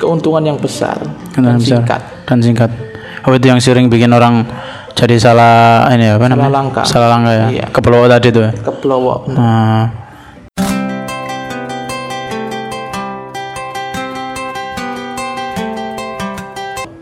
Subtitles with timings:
[0.00, 0.96] keuntungan yang besar
[1.30, 1.76] Keuntungan dan besar.
[1.76, 2.00] singkat.
[2.24, 2.70] dan singkat.
[3.20, 4.48] Oh itu yang sering bikin orang
[4.96, 6.48] jadi salah ini apa namanya?
[6.50, 6.84] langkah.
[6.88, 7.46] Salah langkah ya.
[7.52, 7.66] Iya.
[7.68, 8.42] Kepelowo tadi tuh.
[8.48, 8.52] ya.
[8.56, 9.28] Keplowo.
[9.28, 9.92] Nah,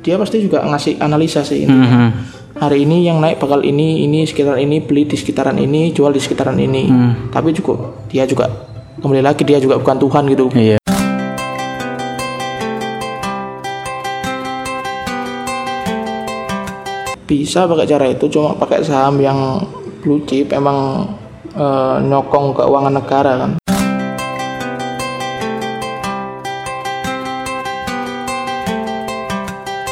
[0.00, 1.68] Dia pasti juga ngasih analisa sih.
[1.68, 2.36] mhm.
[2.58, 6.18] Hari ini yang naik bakal ini, ini sekitaran ini, beli di sekitaran ini, jual di
[6.18, 6.90] sekitaran ini.
[6.90, 7.30] Hmm.
[7.30, 8.50] Tapi juga dia juga
[8.98, 10.46] kembali lagi dia juga bukan Tuhan gitu.
[10.50, 10.78] Iya.
[17.28, 19.60] Bisa pakai cara itu cuma pakai saham yang
[20.00, 21.04] blue chip emang
[21.52, 23.60] eh, nyokong keuangan negara kan.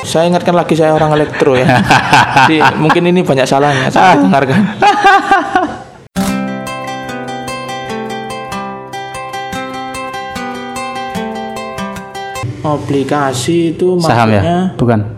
[0.01, 1.77] Saya ingatkan lagi saya orang elektro ya.
[2.49, 4.57] Jadi mungkin ini banyak salahnya saat didengarkan.
[12.65, 14.73] Obligasi itu Saham maksudnya ya?
[14.81, 15.16] Bukan.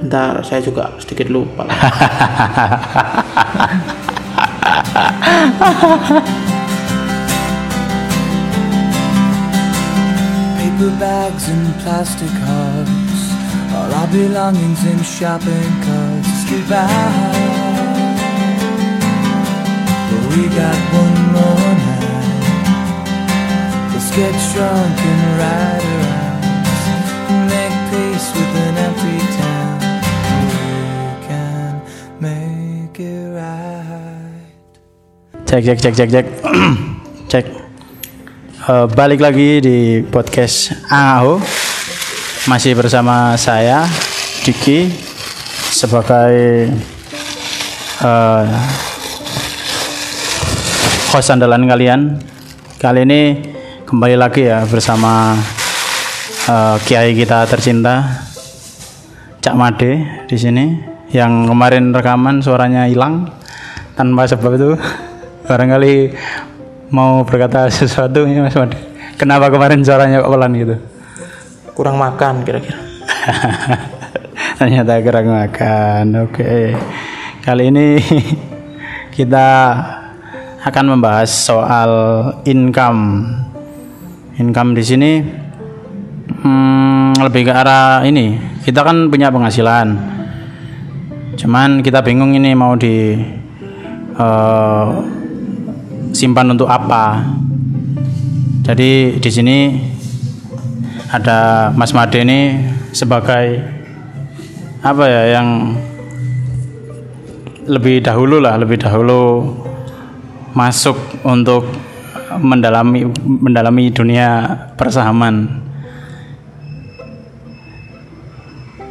[0.00, 1.68] Bentar, saya juga sedikit lupa.
[10.56, 13.20] Paper bags and plastic hearts,
[13.76, 16.48] all our belongings in shopping carts.
[16.48, 16.88] Goodbye.
[20.08, 22.08] But we got one more night.
[23.92, 26.19] Let's get drunk and ride around.
[35.50, 36.26] Cek cek cek cek cek.
[37.34, 37.44] cek.
[38.70, 41.42] Eh, balik lagi di podcast Angaho.
[42.46, 43.82] Masih bersama saya
[44.46, 44.86] Diki
[45.74, 46.70] sebagai
[47.98, 48.44] eh,
[51.10, 52.22] host andalan kalian.
[52.78, 53.42] Kali ini
[53.90, 55.34] kembali lagi ya bersama
[56.46, 58.22] eh, kiai kita tercinta
[59.42, 60.78] Cak Made di sini
[61.10, 63.26] yang kemarin rekaman suaranya hilang
[63.98, 64.78] tanpa sebab itu
[65.50, 66.14] barangkali
[66.94, 68.78] mau berkata sesuatu ya Mas Made.
[69.18, 70.76] Kenapa kemarin suaranya kok pelan gitu?
[71.74, 72.78] Kurang makan kira-kira.
[74.62, 76.04] Ternyata kurang makan.
[76.30, 76.78] Oke.
[77.42, 77.98] Kali ini
[79.18, 79.48] kita
[80.62, 81.90] akan membahas soal
[82.46, 83.26] income.
[84.38, 85.12] Income di sini
[86.46, 88.38] hmm, lebih ke arah ini.
[88.62, 89.98] Kita kan punya penghasilan.
[91.34, 93.18] Cuman kita bingung ini mau di
[94.16, 94.86] eh,
[96.12, 97.24] simpan untuk apa.
[98.66, 99.58] Jadi di sini
[101.10, 103.58] ada Mas Made ini sebagai
[104.80, 105.76] apa ya yang
[107.66, 109.46] lebih dahulu lah lebih dahulu
[110.54, 111.66] masuk untuk
[112.38, 115.66] mendalami mendalami dunia persahaman.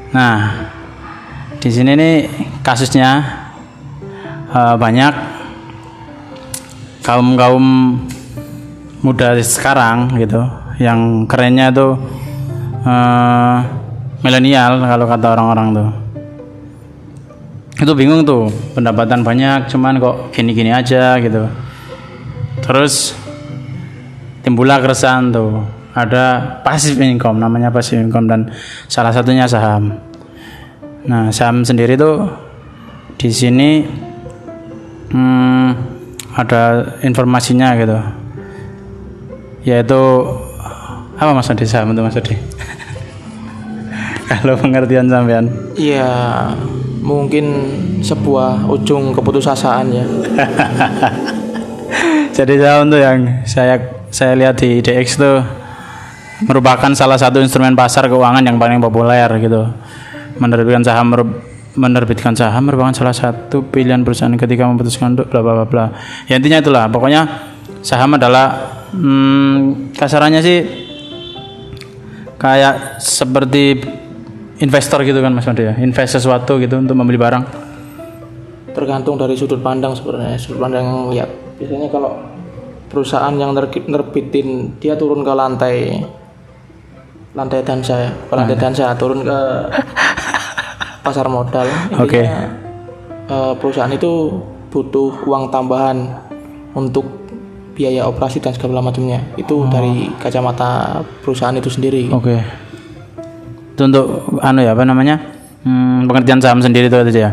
[0.10, 0.38] Nah,
[1.62, 2.16] di sini nih
[2.66, 3.12] kasusnya
[4.50, 5.39] eh, banyak
[7.10, 7.66] kaum kaum
[9.02, 10.46] muda sekarang gitu
[10.78, 11.98] yang kerennya tuh
[12.86, 13.58] eh,
[14.22, 15.90] milenial kalau kata orang-orang tuh.
[17.82, 21.50] Itu bingung tuh pendapatan banyak cuman kok gini-gini aja gitu.
[22.62, 23.18] Terus
[24.46, 25.66] timbullah keresahan tuh.
[25.98, 28.54] Ada passive income namanya passive income dan
[28.86, 29.98] salah satunya saham.
[31.10, 32.30] Nah saham sendiri tuh
[33.18, 33.82] di sini
[35.10, 35.99] hmm,
[36.38, 37.98] ada informasinya gitu
[39.66, 40.02] yaitu
[41.20, 42.38] apa maksudnya saham itu maksudnya
[44.30, 46.12] kalau pengertian sampean Iya,
[47.00, 47.46] mungkin
[48.04, 50.06] sebuah ujung keputusasaan ya.
[52.38, 53.80] Jadi saham tuh yang saya
[54.12, 55.40] saya lihat di IDX tuh
[56.44, 59.72] merupakan salah satu instrumen pasar keuangan yang paling populer gitu.
[60.40, 61.16] Menerbitkan saham
[61.78, 65.86] menerbitkan saham merupakan salah satu pilihan perusahaan ketika memutuskan untuk bla bla bla.
[66.26, 66.90] Ya intinya itulah.
[66.90, 67.28] Pokoknya
[67.86, 70.58] saham adalah hmm, kasarannya sih
[72.40, 73.84] kayak seperti
[74.64, 75.74] investor gitu kan Mas Made ya.
[75.78, 77.44] Invest sesuatu gitu untuk membeli barang.
[78.74, 81.30] Tergantung dari sudut pandang sebenarnya, sudut pandang yang lihat.
[81.60, 82.16] Biasanya kalau
[82.90, 85.76] perusahaan yang nerbitin dia turun ke lantai
[87.38, 89.38] lantai dansa ya, ke lantai dansa turun ke
[91.04, 91.68] pasar modal.
[92.00, 92.24] Oke.
[93.30, 95.98] eh, perusahaan itu butuh uang tambahan
[96.74, 97.06] untuk
[97.80, 99.24] biaya operasi dan segala macamnya.
[99.40, 102.12] Itu dari kacamata perusahaan itu sendiri.
[102.12, 102.36] Oke.
[103.74, 105.16] Itu untuk anu ya apa namanya?
[105.64, 107.32] Hmm, pengertian saham sendiri itu aja ya.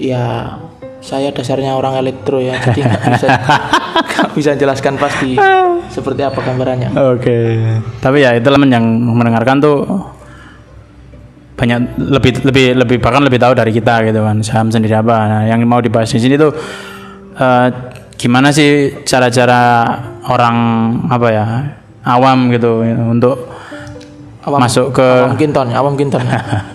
[0.00, 0.24] ya
[1.00, 3.28] saya dasarnya orang elektro ya, jadi nggak bisa
[4.38, 5.36] bisa jelaskan pasti
[5.90, 6.94] seperti apa gambarannya.
[7.14, 7.38] Oke.
[7.98, 9.76] Tapi ya itulah yang mendengarkan tuh
[11.60, 15.16] banyak lebih lebih lebih bahkan lebih tahu dari kita gitu kan saham sendiri apa.
[15.28, 16.56] Nah, yang mau dibahas di sini tuh
[17.36, 17.66] eh,
[18.16, 19.84] gimana sih cara-cara
[20.24, 20.56] orang
[21.12, 21.44] apa ya
[22.08, 23.52] awam gitu untuk
[24.40, 26.24] Awam, masuk ke awam kinton, awam kinton.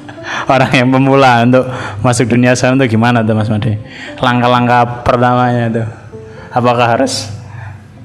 [0.54, 1.66] orang yang pemula untuk
[2.06, 3.82] masuk dunia saham tuh gimana tuh Mas Made?
[4.22, 5.88] Langkah-langkah pertamanya tuh
[6.54, 7.34] apakah harus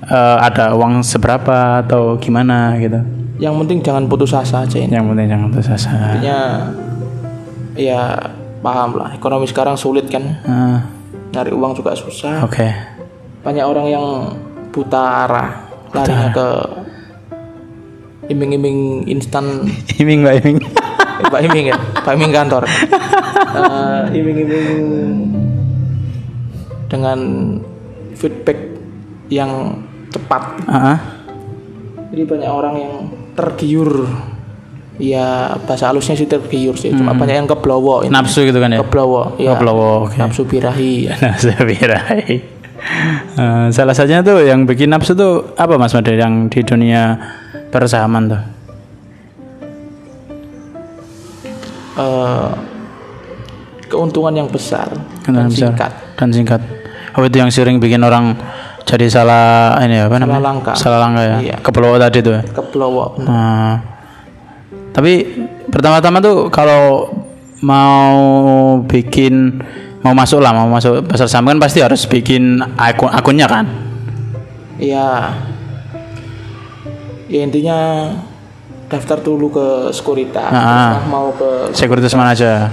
[0.09, 3.20] eh, ada uang seberapa atau gimana gitu?
[3.41, 4.93] Yang penting jangan putus asa aja ini.
[4.93, 5.89] Yang penting jangan putus asa.
[5.89, 6.39] Intinya
[7.73, 8.01] ya
[8.61, 10.85] paham lah, ekonomi sekarang sulit kan, Ah,
[11.33, 12.45] nyari uang juga susah.
[12.45, 12.69] Oke.
[13.41, 14.07] Banyak orang yang
[14.69, 15.65] buta arah,
[15.97, 16.49] larinya ke
[18.29, 19.65] iming-iming instan
[20.01, 20.59] Iming Mbak Iming.
[21.33, 22.69] Pak Iming ya, Pak Iming kantor.
[22.69, 24.69] Eh, iming-iming
[26.93, 27.19] dengan
[28.13, 28.61] feedback
[29.33, 29.81] yang
[30.13, 30.43] cepat.
[30.69, 30.99] Ah, ah.
[32.11, 32.95] Jadi banyak orang yang
[33.35, 34.07] tergiur.
[35.01, 36.93] Ya bahasa halusnya sih tergiur sih.
[36.93, 38.13] Cuma banyak yang keblowo ini.
[38.13, 38.85] nafsu gitu kan ya?
[38.85, 39.41] Keblowo.
[39.41, 39.57] Ya.
[39.57, 40.17] Keblowo, oke.
[40.21, 41.09] Nafsu birahi.
[41.25, 42.37] Nafsu birahi.
[43.37, 47.17] Eh, salah satunya tuh yang bikin nafsu tuh apa Mas Made yang di dunia
[47.69, 48.43] persahaman tuh?
[51.97, 52.51] Eh,
[53.91, 54.89] keuntungan yang besar
[55.25, 55.61] Keuntungan dan besar.
[55.73, 55.93] singkat.
[56.17, 56.61] Dan singkat.
[57.13, 58.39] Oh itu yang sering bikin orang
[58.85, 60.41] jadi salah ini apa namanya?
[60.43, 60.75] langkah.
[60.75, 61.37] Salah langkah ya.
[61.41, 61.57] Iya.
[61.61, 62.33] Keblowo tadi tuh.
[62.37, 62.43] ya?
[63.23, 63.81] Nah,
[64.91, 65.27] tapi
[65.69, 67.11] pertama-tama tuh kalau
[67.61, 68.17] mau
[68.89, 69.61] bikin
[70.01, 73.69] mau masuk lah mau masuk pasar saham kan pasti harus bikin akun akunnya kan
[74.81, 75.37] Ya,
[77.29, 78.09] ya intinya
[78.89, 80.97] daftar dulu ke sekuritas, Ah.
[80.97, 82.73] Terus mau ke sekuritas mana aja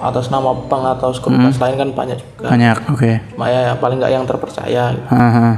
[0.00, 2.46] atas nama bank atau sekuritas lain kan banyak juga.
[2.48, 4.94] banyak oke Cuma ya paling nggak yang terpercaya.
[5.04, 5.50] Haha.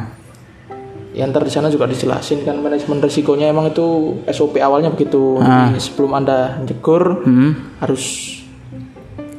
[1.10, 3.86] Ya ntar di sana juga dijelasin kan manajemen risikonya emang itu
[4.26, 5.36] SOP awalnya begitu.
[5.38, 8.36] Jadi sebelum anda jegur Hmm, harus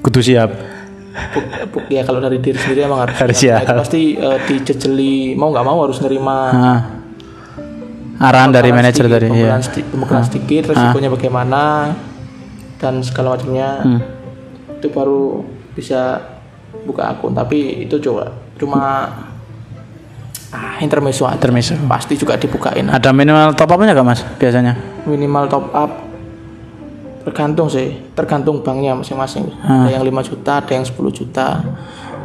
[0.01, 0.51] kudu siap
[1.12, 3.15] buk, buk- ya kalau dari diri sendiri emang harus.
[3.18, 3.63] Harus siap.
[3.63, 3.77] siap.
[3.80, 6.38] Pasti eh, dijejeli mau nggak mau harus nerima
[8.18, 11.62] arahan dari manajer tadi ya pembelaan sedikit, pembelaan sedikit resikonya bagaimana
[12.77, 14.01] dan segala macamnya Hmm.
[14.81, 15.45] Itu baru
[15.77, 16.17] bisa
[16.89, 17.37] buka akun.
[17.37, 18.81] Tapi itu coba cuma
[20.51, 21.29] ah intermezzo.
[21.29, 21.77] Intermezzo.
[21.85, 22.89] pasti juga dibukain.
[22.89, 24.73] Ada minimal top upnya gak mas biasanya?
[25.05, 25.91] Minimal top up
[27.21, 28.01] tergantung sih.
[28.17, 29.53] Tergantung banknya masing-masing.
[29.61, 29.85] Ah.
[29.85, 31.61] ada yang 5 juta ada yang 10 juta.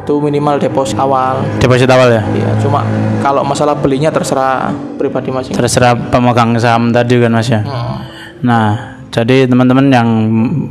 [0.03, 1.45] Itu minimal deposit awal.
[1.61, 2.23] Deposit awal ya?
[2.33, 2.81] Ya cuma
[3.21, 7.61] kalau masalah belinya terserah pribadi masing terserah pemegang saham tadi kan mas ya?
[7.61, 8.01] Hmm.
[8.41, 10.09] Nah, jadi teman-teman yang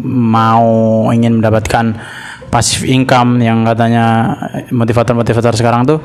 [0.06, 0.66] mau
[1.12, 1.96] ingin mendapatkan
[2.46, 4.32] passive income yang katanya
[4.70, 5.98] motivator-motivator sekarang tuh,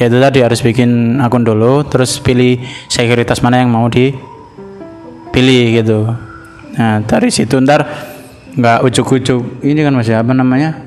[0.00, 2.58] ya itu tadi harus bikin akun dulu, terus pilih
[2.88, 5.98] sekuritas mana yang mau dipilih gitu.
[6.72, 7.84] Nah, dari situ ntar
[8.56, 10.80] nggak ujuk-ujuk ini kan mas ya apa namanya,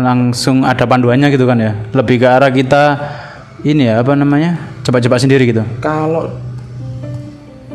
[0.00, 2.84] langsung ada panduannya gitu kan ya, lebih ke arah kita
[3.62, 5.62] ini ya apa namanya, coba-coba sendiri gitu.
[5.84, 6.32] Kalau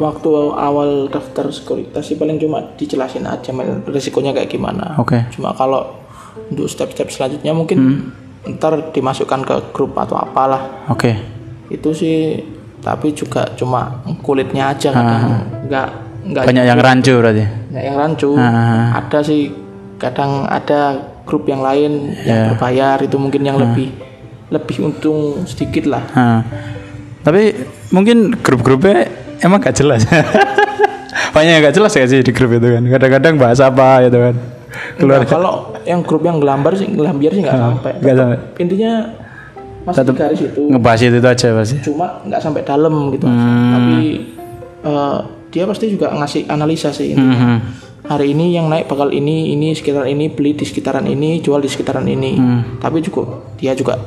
[0.02, 4.98] waktu awal daftar sekuritas sih paling cuma dijelasin aja men, risikonya kayak gimana.
[4.98, 5.30] Oke.
[5.30, 6.02] Cuma kalau
[6.50, 8.10] untuk step-step selanjutnya mungkin
[8.58, 10.90] ntar dimasukkan ke grup atau apalah.
[10.90, 11.14] Oke.
[11.70, 12.42] Itu sih
[12.82, 15.24] tapi juga cuma kulitnya aja kadang
[15.70, 15.88] nggak
[16.22, 17.46] nggak Banyak yang rancu berarti.
[17.70, 18.30] nggak yang rancu.
[18.36, 18.98] Ah.
[18.98, 19.54] Ada sih
[20.02, 22.26] kadang ada grup yang lain Ya.
[22.26, 23.48] yang berbayar itu mungkin Ah.
[23.54, 23.88] yang lebih
[24.50, 26.04] lebih untung sedikit lah.
[27.22, 27.54] Tapi
[27.94, 29.06] mungkin grup-grupnya
[29.42, 30.06] emang gak jelas.
[31.36, 32.84] Banyak yang gak jelas gak sih di grup itu kan.
[32.86, 34.36] Kadang-kadang bahas apa gitu kan.
[34.96, 37.92] Keluar Enggak, kalau yang grup yang gelambar sih gelambiar sih nggak sampai.
[38.00, 38.38] gak sampai.
[38.64, 38.92] Intinya
[39.82, 41.78] masih di garis itu, Ngebahas itu, itu aja pasti.
[41.82, 43.26] cuma nggak sampai dalam gitu.
[43.26, 43.72] Hmm.
[43.74, 43.98] Tapi
[44.86, 45.18] eh,
[45.52, 47.18] dia pasti juga ngasih analisa sih.
[47.18, 47.36] intinya.
[47.36, 47.58] Mhm.
[48.02, 51.70] Hari ini yang naik bakal ini, ini sekitaran ini, beli di sekitaran ini, jual di
[51.70, 52.32] sekitaran ini.
[52.38, 52.62] Hmm.
[52.80, 53.98] Tapi juga dia juga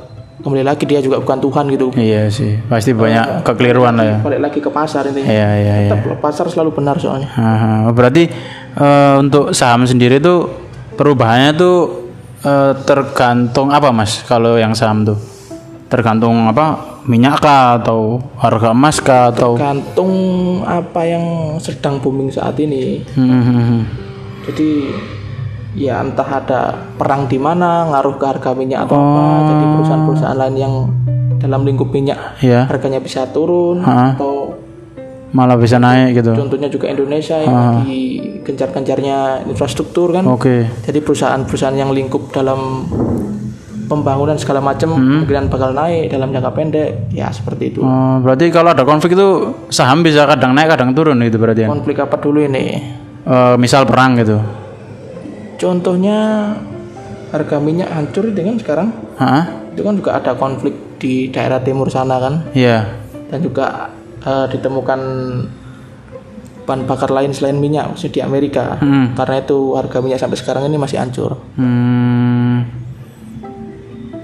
[0.43, 1.87] kembali lagi dia juga bukan Tuhan gitu.
[1.95, 4.17] Iya sih, pasti banyak kekeliruan lah ya.
[4.19, 5.31] Balik lagi ke pasar intinya.
[5.31, 5.91] Iya, iya, iya.
[5.95, 7.31] Tetap pasar selalu benar soalnya.
[7.31, 8.26] Aha, berarti
[8.75, 10.50] eh, untuk saham sendiri tuh
[10.99, 11.76] perubahannya tuh
[12.43, 14.26] eh, tergantung apa mas?
[14.26, 15.19] Kalau yang saham tuh
[15.87, 20.12] tergantung apa minyak kah atau harga emas kah atau Gantung
[20.67, 23.05] apa yang sedang booming saat ini.
[23.14, 23.83] Hmm, hmm, hmm.
[24.50, 24.71] Jadi
[25.75, 26.61] ya entah ada
[26.95, 29.21] perang di mana ngaruh ke harga minyak atau apa.
[29.21, 29.40] Oh.
[29.45, 30.75] Jadi perusahaan-perusahaan lain yang
[31.37, 34.16] dalam lingkup minyak ya harganya bisa turun Ha.
[34.16, 34.57] atau
[35.31, 36.31] malah bisa naik gitu.
[36.33, 38.02] contohnya juga Indonesia yang lagi
[38.40, 40.25] gencar-gencarnya infrastruktur kan.
[40.25, 40.64] Oke.
[40.81, 42.87] Jadi perusahaan-perusahaan yang lingkup dalam
[43.85, 48.73] pembangunan segala macam kemungkinan bakal naik dalam jangka pendek ya seperti itu Oh, berarti kalau
[48.73, 49.28] ada konflik itu
[49.69, 51.69] saham bisa kadang naik kadang turun gitu berarti ya.
[51.69, 52.81] konflik apa dulu ini
[53.25, 54.37] Eh, misal perang gitu.
[55.57, 56.19] Contohnya
[57.31, 59.71] harga minyak hancur dengan sekarang Hah?
[59.75, 62.87] itu kan juga ada konflik di daerah timur sana kan Iya.
[63.29, 65.01] dan juga eh, ditemukan
[66.65, 69.13] bahan bakar lain selain minyak maksudnya di Amerika Hmm.
[69.13, 72.65] karena itu harga minyak sampai sekarang ini masih hancur Hmm.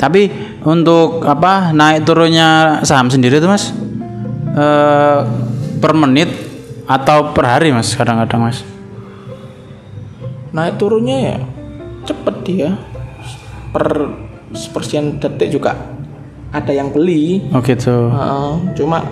[0.01, 0.33] Tapi
[0.65, 3.69] untuk apa naik turunnya saham sendiri itu mas
[4.51, 5.19] eh,
[5.77, 6.33] per menit
[6.89, 8.65] atau per hari mas kadang-kadang mas.
[10.51, 11.37] Naik turunnya ya
[12.03, 12.71] cepet dia
[13.71, 13.87] per
[14.51, 15.79] sepersekian detik juga
[16.51, 18.11] ada yang beli Oh gitu.
[18.11, 19.07] Heeh, cuma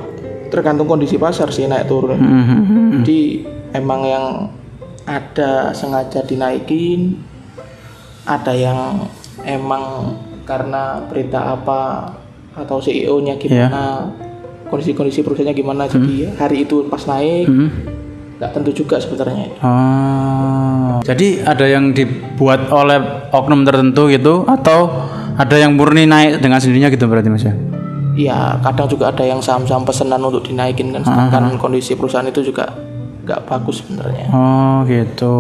[0.48, 3.00] tergantung kondisi pasar sih naik turun Hmm.
[3.00, 3.20] jadi
[3.74, 4.26] emang yang
[5.04, 7.20] ada sengaja dinaikin
[8.24, 9.06] ada yang
[9.40, 12.12] emang karena berita apa
[12.52, 14.08] atau CEO-nya gimana
[14.66, 17.70] kondisi-kondisi perusahaannya gimana jadi ya hari itu pas naik Hmm.
[18.38, 21.02] Nggak tentu juga sebenarnya Oh.
[21.02, 26.90] Jadi ada yang dibuat oleh oknum tertentu gitu atau ada yang murni naik dengan sendirinya
[26.90, 27.54] gitu berarti mas ya?
[28.18, 32.66] Iya, kadang juga ada yang saham-saham pesanan untuk dinaikin kan, sedangkan kondisi perusahaan itu juga
[33.22, 34.26] nggak bagus sebenarnya.
[34.34, 35.36] Oh gitu.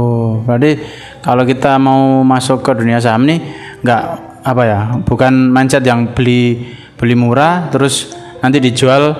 [0.46, 0.78] Berarti
[1.18, 3.42] kalau kita mau masuk ke dunia saham nih
[3.82, 4.02] nggak
[4.46, 4.80] apa ya?
[5.02, 9.10] Bukan mindset yang beli beli murah terus nanti dijual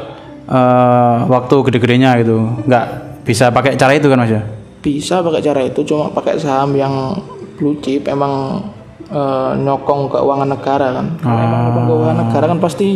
[0.47, 2.63] eh, waktu gede-gedenya gitu.
[2.63, 4.41] Nggak bisa pakai cara itu kan mas ya?
[4.81, 7.13] Bisa pakai cara itu, cuma pakai saham yang
[7.61, 8.65] blue chip, emang
[9.13, 11.07] eh, nyokong keuangan negara kan.
[11.21, 12.89] Kalau emang nyokong keuangan negara kan pasti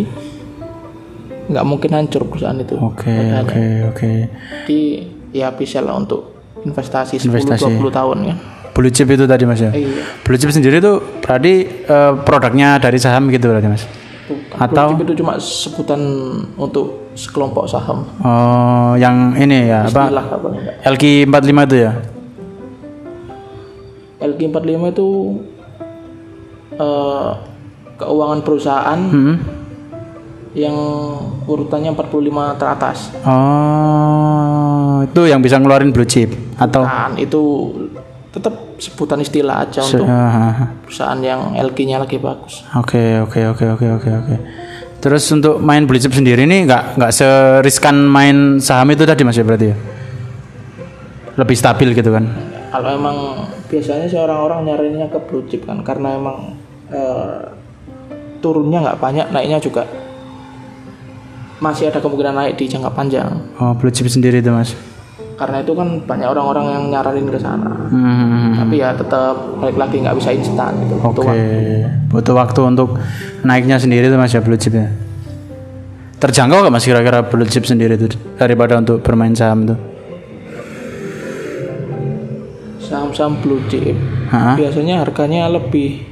[1.52, 2.80] nggak mungkin hancur perusahaan itu.
[2.80, 3.12] Oke
[3.44, 3.62] oke
[3.92, 4.10] oke.
[4.64, 4.80] Jadi
[5.36, 6.32] ya bisa lah untuk
[6.64, 7.72] investasi 10-20 Investasi.
[7.92, 8.36] tahun kan.
[8.72, 9.68] Blue chip itu tadi mas ya?
[9.68, 10.24] Iya.
[10.24, 11.52] Blue chip sendiri tuh berarti
[11.84, 13.84] eh, produknya dari saham gitu berarti mas?
[14.54, 16.00] Atau- itu cuma sebutan
[16.54, 18.04] untuk sekelompok saham.
[18.21, 20.09] Oh yang ini ya apa?
[20.09, 20.75] Istilah apa enggak?
[20.87, 21.92] LQ45 itu ya?
[24.18, 25.09] LG45 itu
[26.75, 27.30] eh,
[27.97, 29.37] keuangan perusahaan Hmm.
[30.52, 30.76] yang
[31.44, 33.12] urutannya 45 teratas.
[33.25, 36.80] Oh itu yang bisa ngeluarin blue chip atau?
[36.82, 37.42] Kan itu
[38.30, 42.66] tetap sebutan istilah aja untuk Ah, perusahaan yang LG-nya lagi bagus.
[42.74, 44.34] Oke oke oke oke oke oke.
[44.98, 49.38] Terus untuk main blue chip sendiri ini nggak nggak seriskan main saham itu tadi mas
[49.38, 49.76] ya berarti ya?
[51.38, 52.26] Lebih stabil gitu kan?
[52.74, 53.16] Kalau emang
[53.70, 56.58] biasanya sih orang-orang nyarinya ke blue chip kan karena emang
[56.90, 57.40] eh,
[58.42, 59.86] turunnya nggak banyak, naiknya juga
[61.62, 63.30] masih ada kemungkinan naik di jangka panjang.
[63.62, 64.74] Oh blue chip sendiri itu mas?
[65.32, 67.72] Karena itu kan banyak orang-orang yang nyaranin ke sana.
[67.88, 68.54] Hmm.
[68.54, 70.94] Tapi ya tetap balik lagi nggak bisa instan gitu.
[70.98, 71.48] Oke, Butuh waktu.
[72.08, 72.88] butuh waktu untuk
[73.42, 74.92] naiknya sendiri tuh mas ya blue chipnya.
[76.16, 78.06] Terjangkau gak mas kira-kira blue chip sendiri tuh
[78.38, 79.78] daripada untuk bermain saham tuh?
[82.78, 83.96] Saham-saham blue chip
[84.28, 84.54] Hah?
[84.54, 86.04] biasanya harganya lebih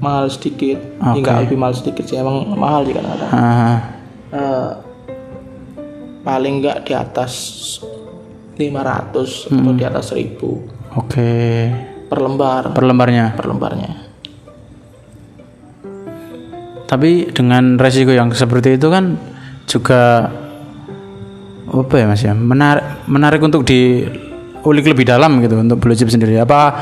[0.00, 0.80] mahal sedikit.
[0.98, 3.30] Hingga lebih mahal sedikit sih emang mahal sih kadang-kadang.
[3.30, 3.78] Ah,
[4.34, 4.70] Eh,
[6.26, 7.32] paling nggak di atas
[8.54, 11.32] 500 atau di atas 1000 Oke,
[12.06, 13.34] per lembar per lembarnya.
[13.34, 13.90] per lembarnya.
[16.84, 19.18] Tapi dengan resiko yang seperti itu kan
[19.66, 20.30] juga
[21.64, 26.38] apa ya mas ya menarik menarik untuk diulik lebih dalam gitu untuk blue chip sendiri.
[26.38, 26.78] Apa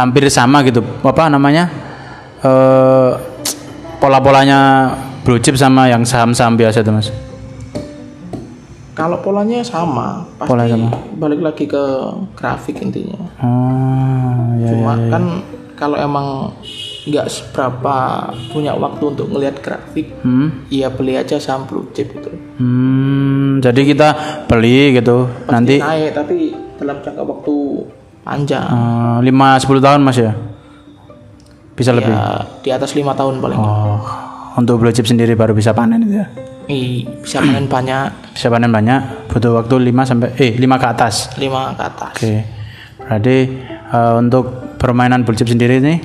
[0.00, 0.80] hampir sama gitu?
[1.04, 1.68] Apa namanya
[2.40, 3.10] eh
[4.00, 4.88] pola-polanya
[5.20, 7.12] blue chip sama yang saham-saham biasa tuh mas?
[8.92, 10.90] Kalau polanya sama, pasti Pola sama.
[11.14, 11.82] balik lagi ke
[12.34, 13.16] grafik intinya.
[13.38, 14.68] Oh ya.
[14.68, 15.24] Cuma kan
[15.74, 16.52] kalau emang
[17.02, 17.96] nggak seberapa
[18.50, 20.68] punya waktu untuk ngelihat grafik, Hmm.
[20.68, 22.28] ya beli aja saham blue chip itu.
[22.58, 24.08] Hmm, jadi kita
[24.44, 27.54] beli gitu nanti Naik tapi dalam jangka waktu
[28.20, 28.68] panjang.
[28.68, 30.36] eh, lima sepuluh tahun mas ya
[31.72, 32.10] bisa lebih.
[32.10, 33.56] Ya di atas lima tahun paling.
[33.56, 34.04] Oh,
[34.54, 36.26] untuk blue chip sendiri baru bisa panen itu ya.
[37.20, 41.14] Bisa panen banyak, Bisa panen banyak, butuh waktu 5 sampai eh 5 ke atas.
[41.36, 42.12] lima ke atas.
[42.14, 42.34] Oke.
[43.00, 43.36] Berarti
[43.90, 44.44] eh, untuk
[44.78, 45.98] permainan blue chip sendiri ini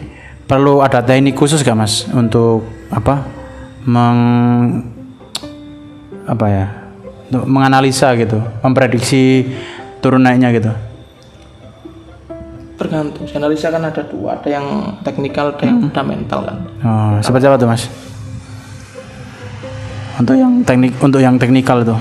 [0.43, 3.22] perlu ada teknik khusus gak Mas untuk apa?
[3.86, 4.19] Meng
[6.25, 6.65] apa ya?
[7.25, 9.45] Untuk menganalisa gitu, memprediksi
[10.00, 10.69] turun naiknya gitu.
[12.75, 13.24] Tergantung.
[13.25, 14.65] Analisa kan ada dua, ada yang
[15.00, 16.57] teknikal, ada yang fundamental kan.
[16.84, 17.88] Oh, seperti apa tuh Mas?
[20.15, 21.95] Untuk yang teknik untuk yang teknikal itu.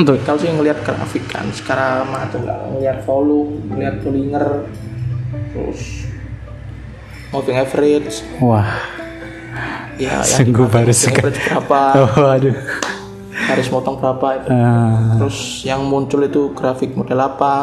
[0.00, 4.64] Untuk Kalau sih ngelihat grafik kan, secara macam lah, ngelihat volume, ngelihat Bollinger,
[5.52, 6.08] terus
[7.30, 8.64] moving average, wah.
[10.00, 11.82] ya Sungguh moving average berapa?
[12.00, 12.56] Oh, aduh.
[13.40, 14.48] garis motong berapa itu.
[14.52, 17.54] Ah, terus yang muncul itu grafik model apa?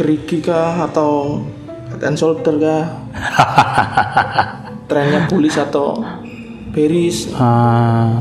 [0.00, 1.44] Gerigi kah atau
[1.92, 2.84] head and shoulder kah
[4.90, 6.02] trennya bullish atau
[6.74, 7.30] bearish?
[7.38, 8.18] Ah.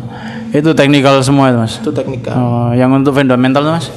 [0.49, 1.73] itu teknikal semua itu mas.
[1.81, 3.89] Itu teknikal oh, yang untuk fundamental mas?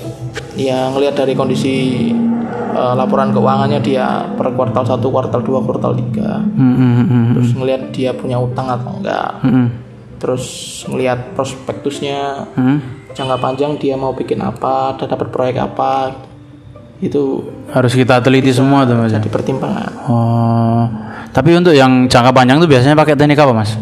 [0.56, 2.08] Ya ngelihat dari kondisi
[2.72, 7.24] eh, laporan keuangannya dia per kuartal 1, kuartal 2, kuartal 3 hmm, hmm, hmm, hmm,
[7.36, 9.30] terus ngelihat dia punya utang atau enggak.
[9.44, 9.68] Hmm,
[10.20, 10.44] terus
[10.88, 13.12] ngelihat prospektusnya hmm.
[13.16, 16.12] jangka panjang dia mau bikin apa dan dapat proyek apa.
[17.02, 17.42] Itu
[17.74, 19.18] harus kita teliti semua tuh mas ya?
[19.18, 19.90] jadi pertimbangan.
[20.06, 21.01] Oh
[21.32, 23.72] tapi untuk yang jangka panjang tuh biasanya pakai teknik apa mas?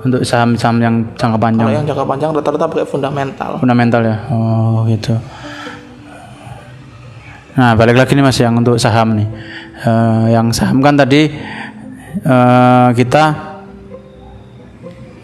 [0.00, 1.68] Untuk saham-saham yang jangka panjang.
[1.68, 3.50] kalau yang jangka panjang rata-rata pakai fundamental.
[3.60, 4.16] Fundamental ya?
[4.32, 5.12] Oh gitu.
[7.60, 9.28] Nah balik lagi nih mas yang untuk saham nih.
[9.84, 11.28] Eh, yang saham kan tadi
[12.16, 13.24] eh, kita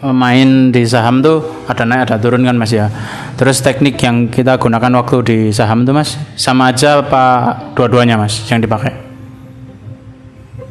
[0.05, 2.85] main di saham tuh ada naik ada turun kan mas ya?
[3.33, 8.45] Terus teknik yang kita gunakan waktu di saham tuh mas sama aja apa dua-duanya mas
[8.45, 9.04] yang dipakai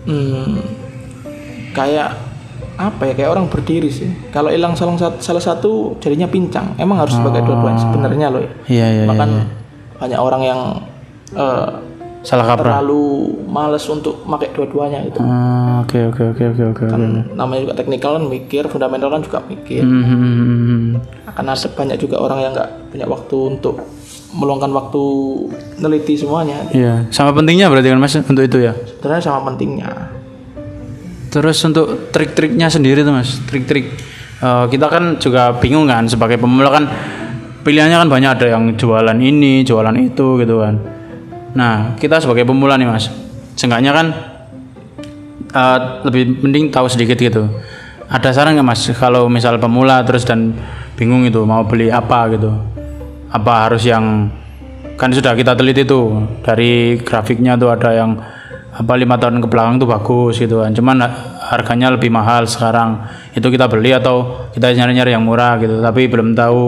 [0.06, 0.60] hmm,
[1.76, 2.16] kayak
[2.74, 4.10] apa ya kayak orang berdiri sih.
[4.34, 6.74] Kalau hilang salah satu salah satu jadinya pincang.
[6.78, 8.50] Emang harus pakai dua-duanya sebenarnya loh ya.
[8.66, 9.04] Iya iya, iya.
[9.06, 9.30] bahkan
[9.94, 10.60] banyak orang yang
[11.38, 11.68] eh,
[12.24, 12.80] salah kaprah.
[12.80, 17.74] terlalu males untuk pakai dua-duanya itu Ah, oke oke oke oke oke kan namanya juga
[17.76, 19.84] teknikal kan mikir fundamental kan juga mikir.
[19.84, 20.92] Hmm, hmm, hmm, hmm.
[21.28, 23.76] akan ada banyak juga orang yang nggak punya waktu untuk
[24.34, 25.02] meluangkan waktu
[25.78, 28.74] neliti semuanya Iya, sama pentingnya berarti kan mas untuk itu ya.
[28.74, 29.90] sebenarnya sama pentingnya
[31.30, 33.90] Terus untuk trik-triknya sendiri tuh mas, trik-trik
[34.44, 36.84] Eh, kita kan juga bingung kan sebagai pemula kan
[37.64, 40.74] pilihannya kan banyak ada yang jualan ini, jualan itu gitu kan.
[41.56, 43.08] Nah kita sebagai pemula nih mas,
[43.56, 44.06] seenggaknya kan
[45.48, 47.48] eh, lebih mending tahu sedikit gitu.
[48.04, 50.52] Ada saran nggak mas kalau misal pemula terus dan
[50.98, 52.52] bingung itu mau beli apa gitu?
[53.34, 54.30] Apa harus yang
[54.94, 58.14] kan sudah kita teliti tuh dari grafiknya tuh ada yang
[58.74, 60.70] apa lima tahun ke belakang tuh bagus gitu kan.
[60.70, 61.14] Cuman ha-
[61.50, 63.02] harganya lebih mahal sekarang.
[63.34, 65.82] Itu kita beli atau kita nyari-nyari yang murah gitu.
[65.82, 66.62] Tapi belum tahu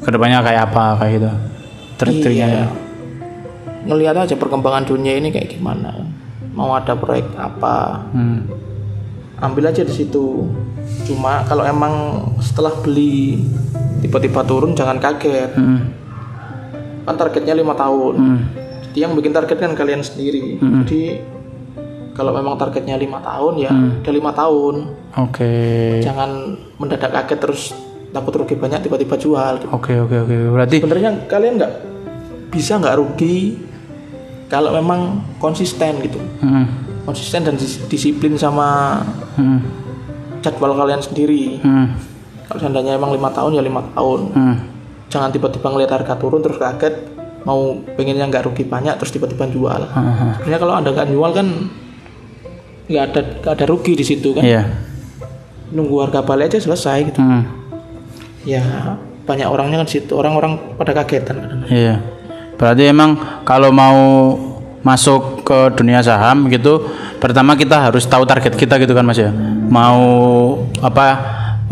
[0.00, 1.30] ke depannya kayak apa kayak gitu.
[2.00, 2.66] Trik-triknya ya.
[3.82, 5.90] ngelihat aja perkembangan dunia ini kayak gimana.
[6.54, 8.06] Mau ada proyek apa.
[8.12, 8.46] Hmm.
[9.42, 10.46] Ambil aja di situ.
[11.04, 13.42] Cuma kalau emang setelah beli
[14.00, 15.52] tiba-tiba turun jangan kaget.
[15.58, 15.82] Hmm.
[17.02, 18.14] kan targetnya lima tahun.
[18.14, 18.40] Hmm.
[18.94, 20.62] jadi yang bikin target kan kalian sendiri.
[20.62, 21.02] Jadi
[22.14, 24.74] kalau memang targetnya lima tahun ya udah lima tahun.
[25.18, 25.52] Oke.
[26.04, 27.62] Jangan mendadak kaget terus
[28.12, 29.66] takut rugi banyak tiba-tiba jual.
[29.74, 30.36] Oke oke oke.
[30.54, 31.72] Berarti sebenarnya kalian nggak
[32.52, 33.58] bisa nggak rugi
[34.52, 36.20] kalau memang konsisten gitu.
[36.44, 36.68] Hmm.
[37.02, 39.00] Konsisten dan dis- disiplin sama
[39.34, 39.58] Hmm.
[40.38, 41.94] jadwal kalian sendiri Hmm.
[42.46, 44.56] kalau seandainya emang lima tahun ya lima tahun Hmm.
[45.06, 46.94] jangan tiba-tiba ngeliat harga turun terus kaget
[47.42, 50.34] mau pengennya nggak rugi banyak terus tiba-tiba jual Hmm.
[50.36, 51.46] sebenarnya kalau anda nggak jual kan
[52.84, 54.62] nggak ada nggak ada rugi di situ kan iya
[55.70, 57.42] nunggu harga balik aja selesai gitu Hmm.
[58.42, 58.62] ya
[59.22, 62.02] banyak orangnya kan situ orang-orang pada kagetan Iya.
[62.52, 63.98] Berarti emang kalau mau
[64.82, 69.30] masuk ke dunia saham gitu, pertama kita harus tahu target kita gitu kan Mas ya.
[69.70, 70.02] Mau
[70.82, 71.06] apa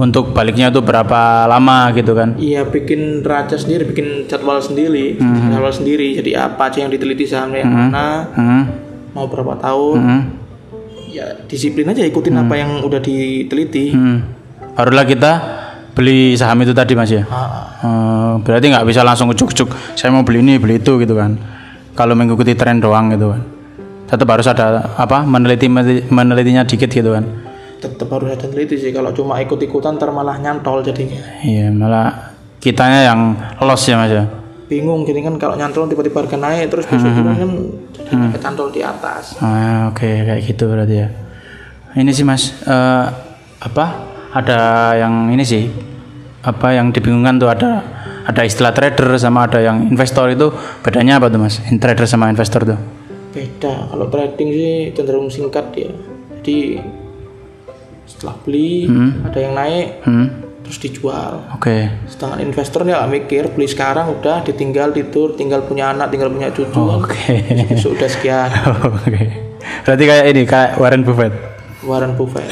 [0.00, 2.38] untuk baliknya itu berapa lama gitu kan.
[2.40, 6.16] Iya bikin raja sendiri, bikin jadwal sendiri, jadwal sendiri.
[6.16, 8.62] Jadi apa aja yang diteliti sahamnya yang mana, Hmm.
[9.12, 10.22] mau berapa tahun, Hmm.
[11.10, 13.92] ya disiplin aja ikutin apa yang udah diteliti.
[13.92, 14.18] Hmm.
[14.78, 15.32] Barulah kita
[15.92, 17.26] beli saham itu tadi Mas ya.
[17.28, 21.40] Ah, Eh, berarti nggak bisa langsung ujuk-ujuk saya mau beli ini beli itu gitu kan.
[21.94, 23.42] Kalau mengikuti tren doang gitu kan.
[24.10, 25.70] Tetap harus ada apa meneliti
[26.10, 27.24] menelitinya dikit gitu kan.
[27.80, 28.92] tetap harus ada teliti sih.
[28.92, 31.16] Kalau cuma ikut-ikutan ntar malah nyantol jadinya.
[31.40, 33.20] Iya malah kitanya yang
[33.64, 34.24] loss ya Mas ya.
[34.68, 37.50] Bingung gini kan kalau nyantol tiba-tiba harga naik terus besok turun kan
[37.90, 39.34] jadi kecantol di atas.
[39.42, 41.08] Ah, oke kayak gitu berarti ya.
[41.90, 43.06] Ini sih mas, eh,
[43.58, 43.86] apa?
[44.30, 45.66] Ada yang ini sih,
[46.46, 47.82] apa yang dibingungkan tuh ada
[48.30, 50.48] ada istilah trader sama ada yang investor itu
[50.80, 51.58] bedanya apa tuh mas?
[51.58, 52.78] Trader sama investor tuh?
[53.30, 53.86] Beda.
[53.86, 55.90] Kalau trading sih cenderung singkat ya.
[56.38, 56.78] Jadi
[58.06, 58.90] setelah beli
[59.22, 60.26] ada yang naik Hmm,
[60.60, 61.46] terus dijual.
[61.52, 61.76] oke.
[62.06, 66.50] Sedangkan investor ya nggak mikir beli sekarang udah ditinggal tidur, tinggal punya anak, tinggal punya
[66.50, 66.70] cucu.
[66.70, 66.98] kan.
[66.98, 67.34] Oke.
[67.70, 68.50] Besok udah sekian.
[68.98, 69.22] Oke.
[69.82, 71.32] Berarti kayak ini kayak Warren Buffett.
[71.80, 72.50] Warren Buffett.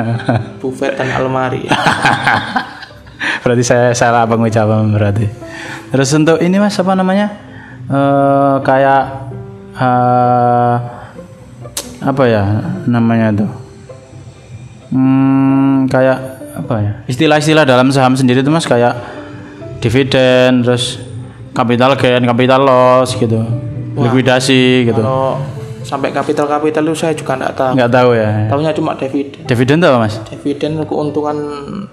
[0.62, 1.64] Buffett dan almari.
[3.40, 5.26] berarti saya salah pengucapan berarti.
[5.90, 7.28] Terus untuk ini mas apa namanya?
[7.90, 9.02] Eh kayak
[9.76, 10.76] eh
[12.00, 12.42] apa ya
[12.88, 13.50] namanya tuh
[14.94, 16.18] hmm, kayak
[16.60, 16.92] apa ya?
[17.08, 18.96] Istilah-istilah dalam saham sendiri itu mas kayak
[19.80, 21.00] dividen terus
[21.54, 23.40] capital gain capital loss gitu.
[23.96, 25.02] Likuidasi gitu.
[25.02, 25.40] Kalau
[25.90, 27.70] sampai kapital-kapital itu saya juga nggak tahu.
[27.74, 29.42] nggak tahu ya Tahunya cuma dividen.
[29.42, 31.36] dividen apa mas Dividen keuntungan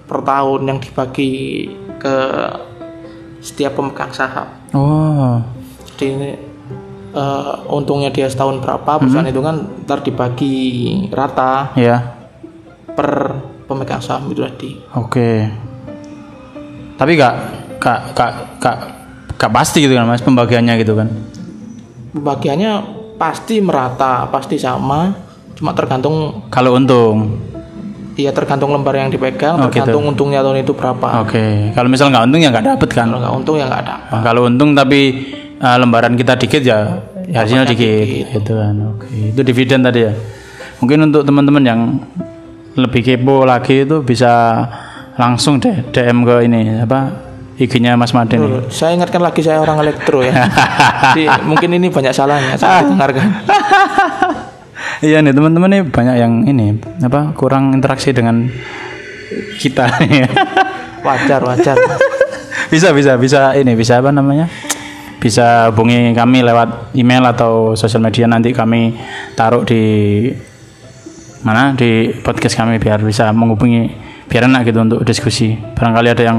[0.06, 1.66] per tahun yang dibagi
[1.98, 2.16] ke
[3.38, 4.46] setiap pemegang saham.
[4.70, 5.42] oh
[5.90, 6.30] Jadi ini
[7.10, 10.54] eh, untungnya dia setahun berapa perusahaan itu kan ntar dibagi
[11.10, 12.14] rata ya
[12.94, 13.34] per
[13.66, 14.70] pemegang saham itu tadi.
[14.94, 15.30] oke
[16.94, 17.34] tapi gak
[17.78, 18.76] gak gak gak
[19.34, 21.10] gak pasti gitu kan mas pembagiannya gitu kan
[22.08, 25.10] Pembagiannya pasti merata, pasti sama,
[25.52, 27.34] cuma tergantung kalau untung
[28.18, 29.78] Iya tergantung lembar yang dipegang, Oh, gitu.
[29.78, 31.22] tergantung untungnya tahun itu berapa.
[31.22, 33.96] oke kalau misal nggak untung ya nggak dapet kan Kalau nggak untung ya nggak ada.
[34.10, 35.00] Nah, kalau untung tapi
[35.62, 36.98] uh, lembaran kita dikit ya,
[37.30, 38.74] ya hasilnya dikit, gitu kan.
[38.90, 40.12] Oke, itu dividen tadi ya.
[40.82, 41.80] Mungkin untuk teman-teman yang
[42.74, 44.66] lebih kepo lagi itu bisa
[45.14, 47.27] langsung deh DM ke ini apa
[47.58, 48.38] IG-nya Mas Madin.
[48.38, 48.70] ini.
[48.70, 50.46] Saya ingatkan lagi saya orang elektro ya.
[51.14, 53.26] Jadi mungkin ini banyak salahnya saya dengarkan.
[55.02, 58.46] Iya nih teman-teman nih banyak yang ini apa kurang interaksi dengan
[59.58, 59.90] kita.
[61.06, 61.78] Wajar wajar.
[62.68, 64.50] bisa bisa bisa ini bisa apa namanya?
[65.18, 68.94] Bisa hubungi kami lewat email atau sosial media nanti kami
[69.34, 69.82] taruh di
[71.42, 75.56] mana di podcast kami biar bisa menghubungi biar enak gitu untuk diskusi.
[75.56, 76.38] Barangkali ada yang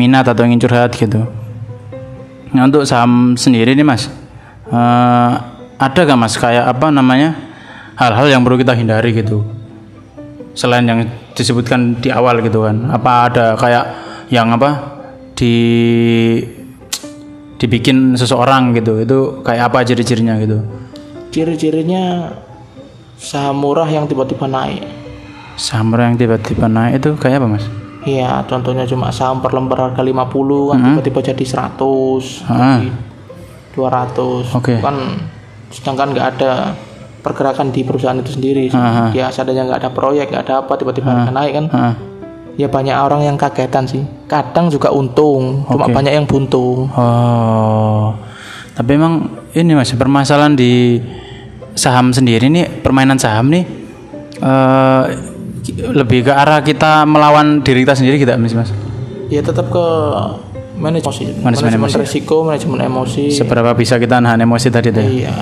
[0.00, 1.28] minat atau ingin curhat gitu.
[2.56, 4.08] Nah untuk saham sendiri nih mas,
[4.72, 5.32] eh,
[5.76, 7.36] ada gak mas kayak apa namanya
[8.00, 9.44] hal-hal yang perlu kita hindari gitu?
[10.56, 11.04] Selain yang
[11.36, 13.84] disebutkan di awal gitu kan, apa ada kayak
[14.32, 14.96] yang apa
[15.36, 15.54] di
[17.60, 18.96] dibikin seseorang gitu?
[19.04, 20.64] Itu kayak apa ciri-cirinya gitu?
[21.28, 22.32] Ciri-cirinya
[23.20, 25.05] saham murah yang tiba-tiba naik.
[25.56, 27.64] Saham yang tiba-tiba naik itu kayak apa mas?
[28.06, 32.78] Iya, contohnya cuma saham per lembar harga 50 kan tiba-tiba jadi 100, Ah.
[32.78, 32.88] jadi
[33.74, 34.46] 200.
[34.54, 34.78] Oke.
[34.78, 35.26] Kan
[35.74, 36.76] sedangkan nggak ada
[37.18, 38.70] pergerakan di perusahaan itu sendiri.
[38.70, 41.66] Ah, Dia seadanya nggak ada proyek, nggak ada apa tiba-tiba harga naik kan.
[41.72, 41.94] Ah,
[42.56, 44.00] Ya banyak orang yang kagetan sih.
[44.24, 45.92] Kadang juga untung, cuma Oke.
[45.92, 46.88] banyak yang buntung.
[46.96, 48.16] Oh,
[48.72, 50.96] tapi emang ini mas permasalahan di
[51.76, 53.64] saham sendiri nih permainan saham nih
[54.40, 55.02] eh
[55.74, 58.70] lebih ke arah kita melawan diri kita sendiri kita mas mas.
[59.26, 59.84] Ya tetap ke
[60.78, 61.22] manajemen emosi.
[61.42, 61.96] Manajemen Manajemen emosi.
[61.98, 63.24] risiko, manajemen emosi.
[63.32, 65.02] Seberapa bisa kita nahan emosi tadi tuh?
[65.02, 65.08] ya?
[65.10, 65.34] Iya.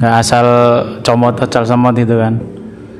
[0.00, 0.46] Nggak asal
[1.04, 2.40] comot asal somot itu kan?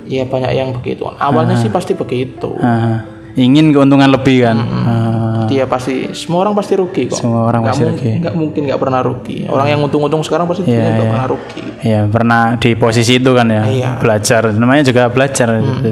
[0.04, 1.08] Iya banyak yang begitu.
[1.16, 2.60] Awalnya sih pasti begitu.
[2.60, 3.00] Ah,
[3.40, 4.56] ingin keuntungan lebih kan?
[4.60, 5.03] Ah,
[5.46, 7.18] Dia pasti semua orang pasti rugi kok.
[7.18, 8.10] Semua orang Nggak pasti rugi.
[8.20, 9.36] nggak mungkin nggak pernah rugi.
[9.46, 11.10] Orang yang untung-untung sekarang pasti Iya, nggak iya.
[11.10, 11.62] pernah rugi.
[11.84, 13.62] ya pernah di posisi itu kan ya?
[13.64, 13.90] Iya.
[13.98, 15.48] Belajar, namanya juga belajar.
[15.56, 15.90] gitu.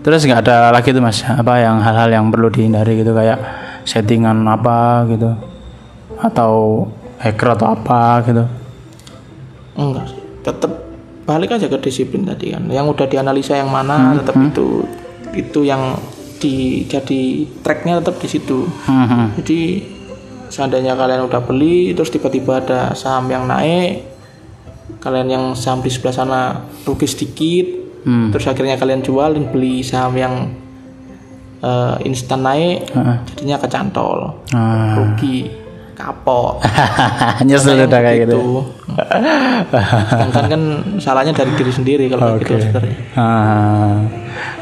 [0.00, 3.42] Terus nggak ada lagi tuh mas, apa yang hal-hal yang perlu dihindari gitu kayak
[3.82, 5.34] settingan apa gitu,
[6.16, 6.86] atau
[7.18, 8.44] hacker atau apa gitu?
[9.74, 10.20] Enggak sih.
[10.40, 10.72] Tetap
[11.26, 12.62] balik aja ke disiplin tadi kan.
[12.70, 14.86] Yang udah dianalisa yang mana Hmm, tetap itu
[15.34, 15.98] itu yang
[16.36, 17.22] di jadi
[17.60, 18.68] tracknya tetap di situ.
[18.84, 19.26] Hmm, hmm.
[19.40, 19.60] Jadi
[20.46, 24.04] seandainya kalian udah beli terus tiba-tiba ada saham yang naik,
[25.00, 26.40] kalian yang saham di sebelah sana
[26.84, 27.66] rugi sedikit,
[28.06, 28.30] Hmm.
[28.30, 30.34] terus akhirnya kalian jual dan beli saham yang
[31.56, 33.16] eh, instan naik, Heeh.
[33.32, 34.94] jadinya kecantol, Ah.
[34.94, 35.50] rugi,
[35.96, 36.60] kapok.
[37.48, 38.62] Nyesel udah kayak gitu.
[40.06, 40.62] Sedangkan kan
[41.00, 42.96] salahnya dari diri sendiri kalau kayak gitu sebenarnya.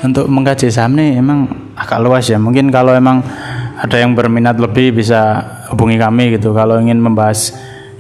[0.03, 2.39] Untuk mengkaji saham nih emang agak luas ya.
[2.39, 3.23] Mungkin kalau emang
[3.79, 6.55] ada yang berminat lebih bisa hubungi kami gitu.
[6.55, 7.53] Kalau ingin membahas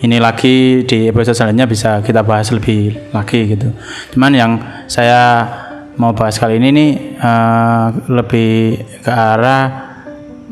[0.04, 3.72] ini lagi di episode selanjutnya bisa kita bahas lebih lagi gitu.
[4.14, 4.52] Cuman yang
[4.86, 5.48] saya
[5.96, 9.94] mau bahas kali ini nih eh, lebih ke arah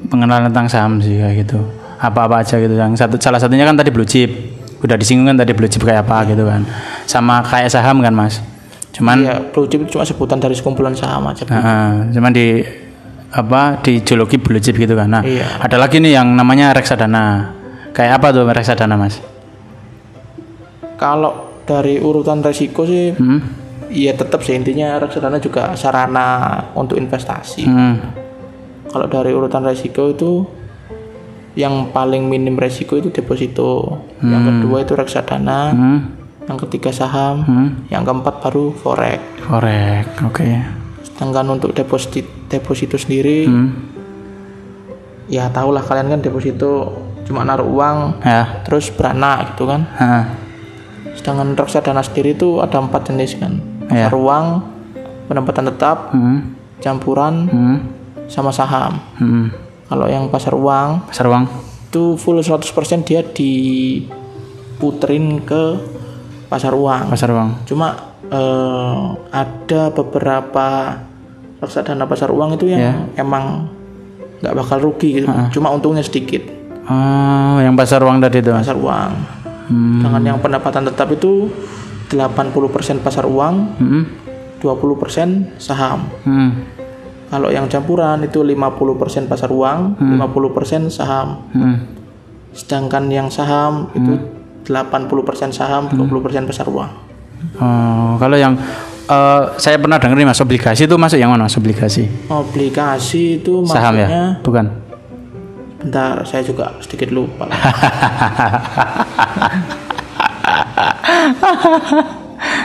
[0.08, 1.58] pengenalan tentang saham sih kayak gitu.
[2.02, 2.74] Apa-apa aja gitu.
[2.74, 4.30] Yang satu salah satunya kan tadi blue chip.
[4.82, 6.66] Udah disinggung kan tadi blue chip kayak apa gitu kan.
[7.06, 8.42] Sama kayak saham kan, Mas.
[8.92, 11.48] Cuman Iya, blue chip itu cuma sebutan dari sekumpulan saham aja.
[11.48, 12.60] Nah, cuman di
[13.32, 15.08] apa dijuluki blue chip gitu kan.
[15.08, 15.64] Nah, Iya.
[15.64, 17.56] ada lagi nih yang namanya reksadana.
[17.92, 19.16] Kayak apa tuh reksadana, Mas?
[21.00, 23.40] Kalau dari urutan resiko sih, Hmm.
[23.88, 27.64] ya tetap sih intinya reksadana juga sarana untuk investasi.
[27.64, 27.96] Hmm.
[28.92, 30.44] Kalau dari urutan resiko itu
[31.52, 35.98] yang paling minim resiko itu deposito, yang kedua itu reksadana, Hmm.
[36.42, 37.68] Yang ketiga saham, Hmm.
[37.86, 39.20] yang keempat baru forex.
[39.42, 40.06] Korek.
[40.24, 40.46] Oke.
[41.02, 43.70] Sedangkan untuk deposito deposito sendiri, Hmm.
[45.26, 48.60] ya tahulah kalian kan deposito cuma naruh uang Ya.
[48.66, 49.86] terus beranak gitu kan.
[49.96, 50.24] Hah.
[51.14, 53.62] Sedangkan reksadana sendiri itu ada empat jenis kan.
[53.88, 54.08] Iya.
[54.08, 54.46] Pasar uang,
[55.28, 56.56] pendapatan tetap, Hmm.
[56.82, 57.78] campuran, Hmm.
[58.26, 58.98] sama saham.
[59.16, 59.52] Hmm.
[59.86, 61.44] Kalau yang pasar uang Pasar uang.
[61.86, 64.06] itu full 100% dia diputerin
[65.44, 65.76] ke
[66.52, 67.08] pasar uang.
[67.08, 67.64] Pasar uang.
[67.64, 67.96] Cuma
[68.28, 71.00] eh, ada beberapa
[71.58, 72.94] reksadana pasar uang itu yang Ya.
[73.16, 73.72] emang
[74.40, 75.26] nggak bakal rugi gitu.
[75.50, 76.42] Cuma untungnya sedikit
[76.82, 78.50] Oh, yang pasar uang tadi itu.
[78.50, 79.10] Pasar uang.
[79.70, 80.02] Hmm.
[80.02, 81.46] Dengan yang pendapatan tetap itu
[82.10, 84.02] 80% pasar uang, Hmm.
[84.58, 86.10] 20% saham.
[86.26, 86.66] Hmm.
[87.30, 91.46] Kalau yang campuran itu 50% pasar uang, 50% saham.
[91.54, 91.86] Hmm.
[92.50, 94.18] Sedangkan yang saham itu
[94.64, 96.90] 80% saham, 20% pasar uang.
[97.58, 98.54] Oh, kalau yang
[99.04, 102.06] eh, saya pernah dengar nih Mas obligasi itu masuk yang mana Mas obligasi?
[102.30, 104.24] Obligasi itu Saham maksudnya ya?
[104.40, 104.66] Bukan.
[105.82, 107.50] bentar saya juga sedikit lupa.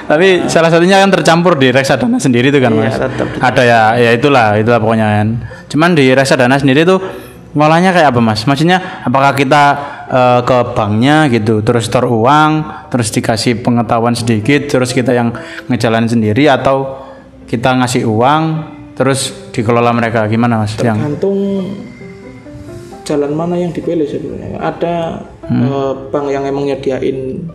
[0.08, 2.96] Tapi salah satunya kan tercampur di reksadana sendiri itu kan Iya, Mas.
[2.96, 3.28] tetap.
[3.42, 5.28] Ada ya, ya itulah, itulah pokoknya kan.
[5.68, 7.02] Cuman di reksadana sendiri tuh
[7.54, 8.46] ngolahnya kayak apa Mas?
[8.46, 9.64] Maksudnya apakah kita
[10.08, 12.52] eh, ke banknya gitu, terus store uang,
[12.88, 15.36] terus dikasih pengetahuan sedikit, terus kita yang
[15.68, 17.06] ngejalanin sendiri atau
[17.44, 18.44] kita ngasih uang,
[18.96, 20.76] terus dikelola mereka gimana Mas?
[20.80, 21.38] Yang Tergantung
[23.08, 24.60] jalan mana yang dipilih sebenarnya.
[24.60, 24.96] Ada
[25.48, 25.64] Hmm.
[25.64, 27.48] eh, bank yang emang nyediain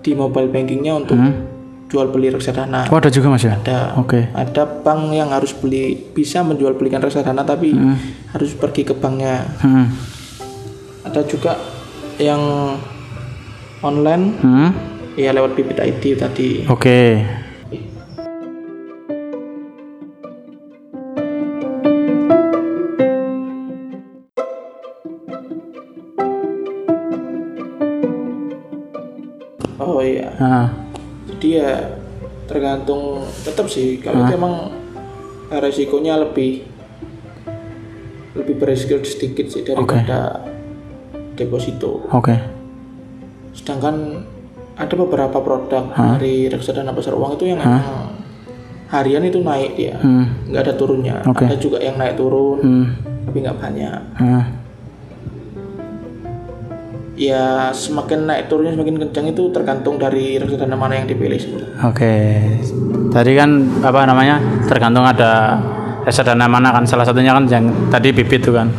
[0.00, 1.44] di mobile bankingnya untuk Hmm.
[1.88, 2.88] jual beli reksadana.
[2.88, 3.56] Oh, ada juga Mas ya?
[3.60, 4.28] Ada Oke.
[4.32, 7.72] ada bank yang harus beli bisa menjual belikan reksadana tapi
[8.32, 9.44] harus pergi ke banknya.
[9.60, 9.92] Hmm.
[11.08, 11.56] Ada juga
[12.20, 12.76] yang
[13.80, 14.70] online Hmm.
[15.16, 16.68] ya lewat Bibit ID tadi.
[16.68, 17.24] Oke.
[29.80, 30.28] Oh iya.
[30.36, 30.68] Ah.
[31.24, 31.88] Jadi ya
[32.44, 34.76] tergantung tetap sih kalau itu emang
[35.48, 36.68] resikonya lebih
[38.36, 40.47] lebih beresiko sedikit sih daripada
[41.38, 42.02] deposito.
[42.10, 42.34] Oke.
[43.54, 44.26] Sedangkan
[44.74, 48.14] ada beberapa produk dari reksadana pasar uang itu yang emang
[48.88, 50.48] harian itu naik dia, Hmm.
[50.48, 51.16] nggak ada turunnya.
[51.28, 51.44] Oke.
[51.44, 52.86] Ada juga yang naik turun, Hmm.
[53.26, 54.00] tapi nggak banyak.
[57.18, 61.74] Ya semakin naik turunnya semakin kencang itu tergantung dari reksadana mana yang dipilih sebenarnya.
[61.90, 62.14] Oke.
[63.10, 63.50] Tadi kan
[63.82, 64.38] apa namanya?
[64.70, 65.58] Tergantung ada
[66.06, 68.70] reksadana mana kan salah satunya kan yang tadi bibit tuh kan.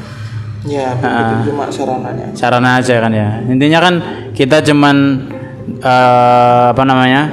[0.68, 2.36] Ya, itu cuma sarananya.
[2.36, 3.40] Sarana aja kan ya.
[3.48, 3.94] Intinya kan
[4.36, 4.96] kita cuman
[5.80, 7.32] eh, apa namanya?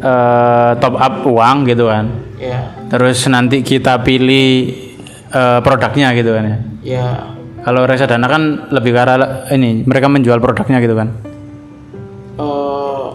[0.00, 2.08] eh, top up uang gitu kan.
[2.40, 4.68] Ya, Terus nanti kita pilih
[5.32, 6.58] eh, produknya gitu kan ya.
[6.84, 7.06] ya
[7.60, 11.08] Kalau reksadana kan lebih ke arah ini mereka menjual produknya gitu kan.
[12.40, 13.08] eh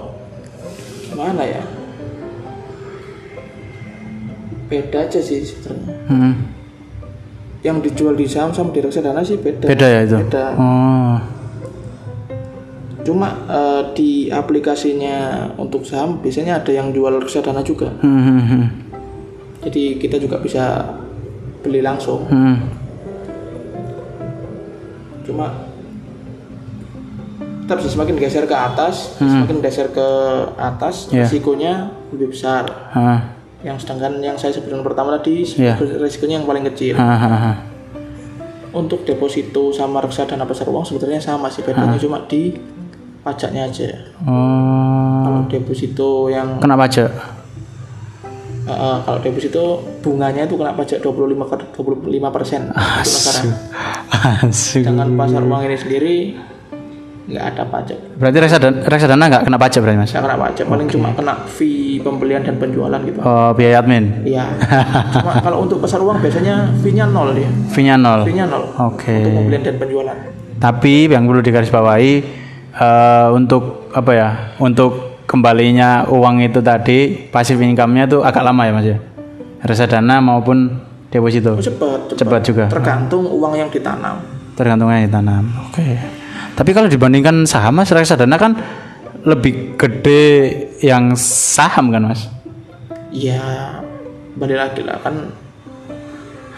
[1.09, 1.61] gimana ya?
[4.69, 5.93] Beda aja sih sebenarnya.
[6.09, 6.54] Hmm.
[7.65, 9.65] Yang dijual di saham sama di reksadana sih beda.
[9.65, 10.21] Beda ya itu.
[10.21, 10.45] Beda.
[10.53, 11.17] Oh.
[13.01, 17.89] Cuma eh, di aplikasinya untuk saham biasanya ada yang jual reksadana juga.
[18.05, 18.65] Hmm, hmm, hmm.
[19.65, 20.93] Jadi kita juga bisa
[21.65, 22.29] beli langsung.
[22.29, 22.61] Hmm.
[25.25, 25.49] Cuma
[27.65, 30.07] tetap sih semakin geser ke atas, semakin geser ke
[30.53, 31.17] atas, Hmm.
[31.17, 31.25] Iya.
[31.25, 31.73] risikonya
[32.13, 32.69] lebih besar.
[32.93, 33.34] Ah.
[33.65, 35.73] Yang sedangkan yang saya sebutkan pertama tadi Iya.
[35.97, 36.93] risikonya yang paling kecil.
[36.95, 37.55] Ah, ah, ah.
[38.71, 42.53] Untuk deposito sama reksadana pasar uang sebetulnya sama sih bedanya cuma di
[43.19, 43.89] pajaknya aja.
[44.21, 45.25] Oh.
[45.25, 47.09] Kalau deposito yang Kena pajak.
[48.65, 49.63] eh, kalau deposito
[49.99, 52.69] bunganya itu kena pajak 25 ke 25 persen.
[54.45, 54.85] Asik.
[54.85, 56.15] Sedangkan pasar uang ini sendiri
[57.25, 60.09] nggak ada pajak, Berarti reksadana, reksadana nggak kena pajak berarti mas?
[60.09, 63.17] nggak kena pajak, paling cuma kena fee pembelian dan penjualan gitu.
[63.19, 64.21] Oh biaya admin.
[64.21, 64.45] Iya.
[65.11, 68.23] cuma kalau untuk pasar uang biasanya fee-nya nol dia, Fee-nya nol.
[68.23, 69.09] fee-nya nol Oke.
[69.11, 70.17] untuk pembelian dan penjualan.
[70.55, 72.13] Tapi yang perlu digarisbawahi
[72.71, 74.29] eh, untuk apa ya?
[74.57, 74.91] Untuk
[75.25, 78.97] kembalinya uang itu tadi pasif income-nya tuh agak lama ya mas ya?
[79.59, 80.77] Reksadana maupun
[81.09, 81.57] deposito.
[81.57, 82.65] Oh, cepat, cepat, Cepat juga.
[82.69, 84.21] Tergantung uang yang ditanam.
[84.53, 85.43] Tergantungnya ditanam.
[85.67, 85.97] Oke.
[86.55, 88.55] Tapi kalau dibandingkan saham mas, reksadana kan
[89.25, 90.23] lebih gede
[90.85, 92.29] yang saham kan mas?
[93.11, 93.79] Ya
[94.35, 95.31] balik lagi lah kan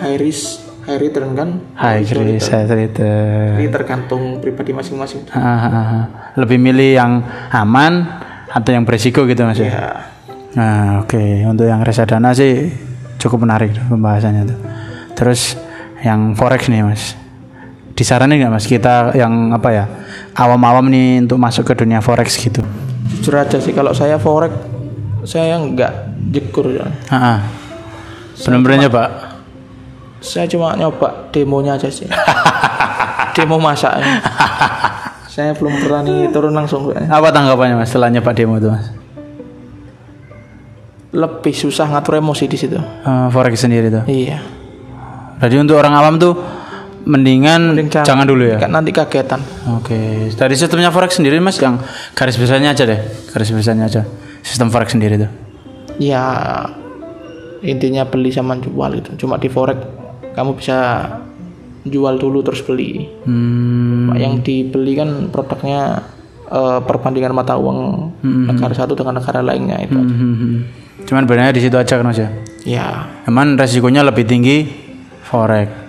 [0.02, 1.50] high risk, high return kan.
[1.74, 3.10] Hai Chris, saya cerita.
[3.58, 5.30] Ini tergantung pribadi masing-masing.
[6.38, 7.12] Lebih milih yang
[7.54, 8.06] aman
[8.50, 9.70] atau yang beresiko gitu mas ya?
[9.70, 9.88] Ya,
[10.58, 12.74] Nah oke untuk yang reksadana sih
[13.22, 14.60] cukup menarik pembahasannya tuh.
[15.14, 15.58] Terus
[16.02, 17.18] yang forex nih mas,
[17.98, 19.86] disaranin nggak mas kita yang apa ya
[20.38, 22.62] awam-awam nih untuk masuk ke dunia forex gitu
[23.18, 24.54] Jujur aja sih kalau saya forex
[25.26, 25.92] saya nggak
[26.32, 26.86] jekur ya.
[28.38, 29.04] Bener-bener nyoba
[30.18, 32.06] Saya cuma nyoba demonya aja sih.
[33.36, 33.98] Demo masak.
[35.28, 36.90] saya belum berani turun langsung.
[36.90, 38.88] Apa tanggapannya mas setelah nyoba demo itu mas
[41.14, 42.78] Lebih susah ngatur emosi di situ.
[42.78, 44.40] Eh, forex sendiri tuh Iya.
[45.38, 46.34] jadi untuk orang awam tuh
[47.08, 49.40] mendingan Mending jangan dulu ya Kan nanti kagetan.
[49.80, 51.80] Oke, dari sistemnya forex sendiri mas yang
[52.12, 53.00] garis besarnya aja deh,
[53.32, 54.02] garis besarnya aja.
[54.44, 55.32] Sistem forex sendiri tuh.
[55.98, 56.24] Ya
[57.64, 59.16] intinya beli sama jual itu.
[59.16, 59.80] Cuma di forex
[60.36, 60.78] kamu bisa
[61.88, 63.08] jual dulu terus beli.
[63.24, 66.04] Hmm, Yang dibeli kan produknya
[66.52, 69.96] eh, perbandingan mata uang negara satu dengan negara lainnya itu.
[69.96, 70.58] hmm, hmm, hmm.
[71.08, 72.30] Cuman benarnya di situ aja kan mas ya.
[72.68, 72.88] Ya,
[73.24, 74.68] Emang resikonya lebih tinggi
[75.24, 75.87] forex.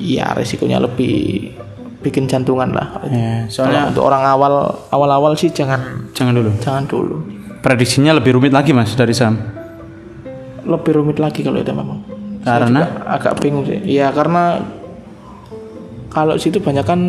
[0.00, 1.52] Iya resikonya lebih
[2.00, 3.04] bikin jantungan lah.
[3.04, 4.54] Ya, Soalnya soalnya untuk orang awal
[4.88, 6.50] awal-awal sih jangan jangan dulu.
[6.64, 7.16] jangan dulu.
[7.60, 9.36] Prediksinya lebih rumit lagi mas dari saham.
[10.64, 12.00] Lebih rumit lagi kalau itu memang.
[12.40, 13.84] Karena agak bingung sih.
[13.84, 14.64] Iya karena
[16.08, 17.00] kalau situ banyak kan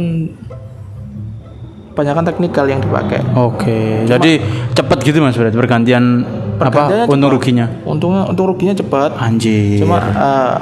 [1.92, 3.20] banyak kan teknikal yang dipakai.
[3.36, 4.32] oke, jadi
[4.72, 6.24] cepet gitu mas berarti pergantian
[6.56, 7.68] apa untung ruginya.
[7.84, 9.16] Untungnya untung ruginya cepat.
[9.20, 9.84] Anjir.
[9.84, 10.56] Cuma eh,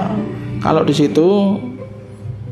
[0.58, 1.26] kalau di situ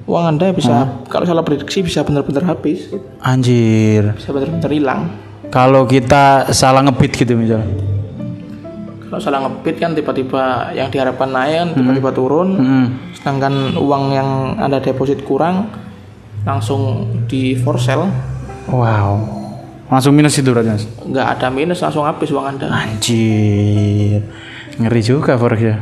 [0.08, 2.88] uang anda bisa kalau salah prediksi bisa benar-benar habis,
[3.20, 4.16] Anjir.
[4.16, 5.02] bisa benar-benar hilang.
[5.48, 7.64] Kalau kita salah ngebit gitu misal.
[9.04, 12.88] Kalau salah ngebit kan tiba-tiba yang diharapkan naik kan tiba-tiba turun, Hmm.
[13.14, 15.72] sedangkan uang yang anda deposit kurang
[16.44, 16.82] langsung
[17.26, 18.08] di for sale,
[18.68, 19.24] Wow.
[19.88, 20.84] Langsung minus itu berarti mas.
[21.02, 22.68] nggak ada minus langsung habis uang anda.
[22.68, 24.20] Anjir,
[24.76, 25.80] ngeri juga forex ya.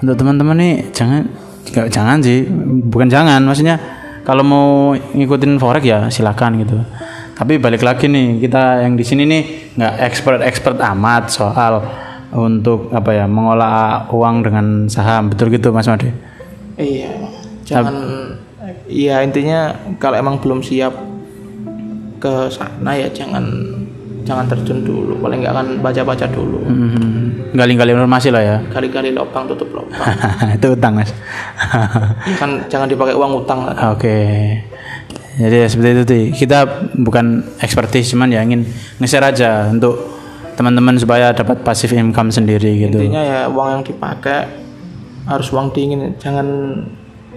[0.00, 1.28] Untuk teman-teman nih jangan
[1.70, 2.44] jangan sih,
[2.88, 3.80] bukan jangan, maksudnya
[4.24, 6.76] kalau mau ngikutin forex ya silakan gitu.
[7.34, 9.42] Tapi balik lagi nih kita yang di sini nih
[9.74, 11.82] nggak expert expert amat soal
[12.34, 16.14] untuk apa ya mengolah uang dengan saham betul gitu Mas Made.
[16.78, 17.10] Iya,
[17.66, 17.94] jangan.
[18.88, 20.94] Iya intinya kalau emang belum siap
[22.22, 23.44] ke sana ya jangan
[24.24, 25.20] jangan terjun dulu.
[25.20, 26.58] Paling nggak akan baca-baca dulu.
[26.64, 28.56] Hmm, gali-gali informasi lah ya.
[28.72, 30.08] Kali-kali lubang tutup lubang.
[30.56, 31.12] itu utang mas.
[32.40, 33.68] Kan jangan dipakai uang utang.
[33.92, 34.18] Oke.
[35.34, 36.22] Jadi ya seperti itu tuh.
[36.32, 36.58] Kita
[36.96, 38.64] bukan ekspertis cuman ya ingin
[38.98, 40.00] nge-share aja untuk
[40.56, 42.98] teman-teman supaya dapat pasif income sendiri gitu.
[42.98, 44.48] Intinya ya uang yang dipakai
[45.28, 46.16] harus uang dingin.
[46.16, 46.46] Jangan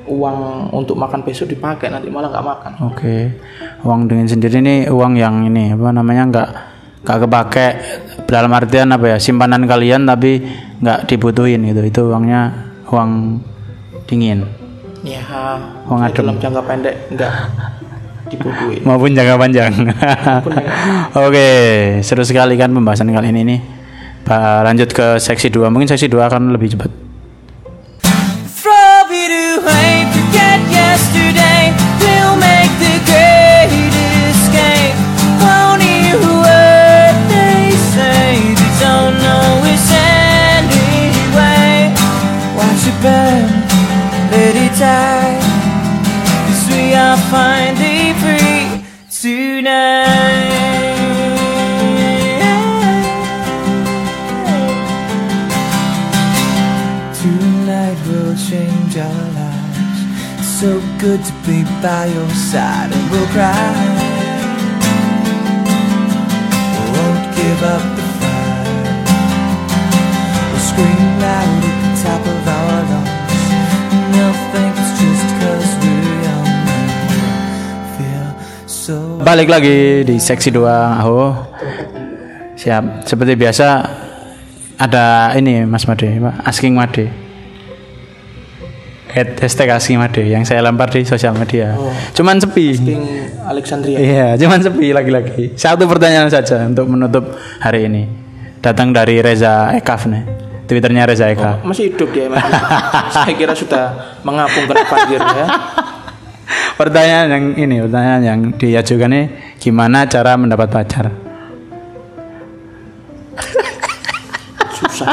[0.08, 2.72] uang untuk makan besok dipakai nanti malah nggak makan.
[2.88, 3.36] Oke.
[3.84, 6.50] Uang dengan sendiri nih uang yang ini apa namanya nggak
[7.08, 7.68] nggak kepake
[8.28, 10.44] dalam artian apa ya simpanan kalian tapi
[10.84, 11.82] nggak dibutuhin gitu.
[11.88, 13.40] Itu uangnya uang
[14.12, 14.44] dingin
[15.08, 15.24] Ya,
[15.88, 16.20] Uang adem.
[16.20, 17.34] dalam jangka pendek nggak
[18.28, 18.82] dibutuhin.
[18.88, 19.72] maupun jangka panjang.
[21.28, 21.48] Oke,
[22.04, 23.60] seru sekali kan pembahasan kali ini nih.
[24.68, 25.72] Lanjut ke seksi 2.
[25.72, 27.07] Mungkin seksi 2 akan lebih cepat.
[44.54, 45.40] Die.
[46.46, 48.86] 'Cause we are finally free
[49.22, 50.54] tonight.
[57.22, 60.00] Tonight will change our lives.
[60.60, 63.74] So good to be by your side, and we'll cry.
[66.94, 69.10] Won't give up the fight.
[70.52, 72.97] We'll scream loud at the top of our lungs.
[79.28, 80.64] Balik lagi di seksi 2
[81.04, 81.36] Aho.
[82.56, 83.04] Siap.
[83.04, 83.68] Seperti biasa
[84.80, 86.08] ada ini Mas Made,
[86.48, 87.12] asking Made.
[89.12, 91.76] Head- Hashtag asking Made yang saya lempar di sosial media.
[92.16, 92.80] Cuman sepi.
[92.80, 93.04] King
[93.44, 94.00] Alexandria.
[94.00, 95.60] Iya, cuman sepi lagi-lagi.
[95.60, 98.08] Satu pertanyaan saja untuk menutup hari ini.
[98.64, 100.47] Datang dari Reza Ekaf nih.
[100.68, 101.64] Twitternya Reza Ekaf.
[101.64, 102.52] Masih hidup dia masih.
[103.16, 105.48] Saya kira sudah mengapung kena banjir ya.
[106.76, 109.26] Pertanyaan yang ini, pertanyaan yang diajukan nih,
[109.58, 111.10] gimana cara mendapat pacar?
[114.76, 115.10] Susah.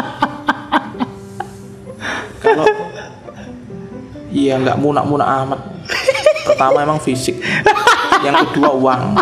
[2.43, 2.67] Kalau
[4.35, 5.61] Iya nggak munak-munak amat.
[6.43, 7.39] Pertama emang fisik.
[8.27, 9.15] Yang kedua uang.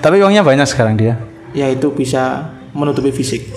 [0.00, 1.20] Tapi uangnya banyak sekarang dia.
[1.52, 3.52] Ya itu bisa menutupi fisik.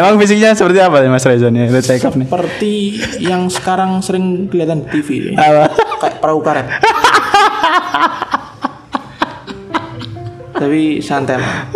[0.00, 1.68] Emang fisiknya seperti apa nih Mas Reza nih?
[1.68, 2.24] Reza Ekap nih.
[2.24, 2.74] Seperti
[3.20, 5.36] yang sekarang sering kelihatan di TV.
[5.36, 5.68] Apa?
[6.00, 6.64] Kayak perahu karet.
[10.56, 11.68] Tapi santai lah.